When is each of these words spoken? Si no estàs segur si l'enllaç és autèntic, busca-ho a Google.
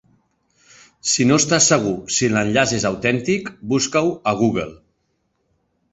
Si 1.09 1.27
no 1.31 1.37
estàs 1.41 1.67
segur 1.73 1.93
si 2.17 2.31
l'enllaç 2.33 2.73
és 2.79 2.87
autèntic, 2.93 3.55
busca-ho 3.75 4.13
a 4.33 4.37
Google. 4.41 4.71